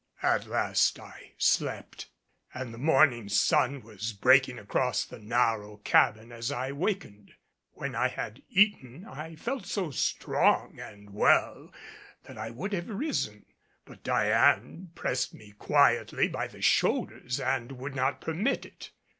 At 0.23 0.47
last 0.47 0.99
I 0.99 1.33
slept; 1.37 2.07
and 2.55 2.73
the 2.73 2.79
morning 2.79 3.29
sun 3.29 3.83
was 3.83 4.13
breaking 4.13 4.57
across 4.57 5.05
the 5.05 5.19
narrow 5.19 5.77
cabin 5.77 6.31
as 6.31 6.51
I 6.51 6.71
wakened. 6.71 7.35
When 7.73 7.93
I 7.93 8.07
had 8.07 8.41
eaten, 8.49 9.05
I 9.05 9.35
felt 9.35 9.67
so 9.67 9.91
strong 9.91 10.79
and 10.79 11.11
well 11.11 11.71
that 12.23 12.35
I 12.35 12.49
would 12.49 12.73
have 12.73 12.89
risen, 12.89 13.45
but 13.85 14.01
Diane 14.01 14.89
pressed 14.95 15.35
me 15.35 15.51
quietly 15.51 16.27
by 16.27 16.47
the 16.47 16.63
shoulders 16.63 17.39
and 17.39 17.73
would 17.73 17.93
not 17.93 18.21
permit 18.21 18.65
it. 18.65 18.89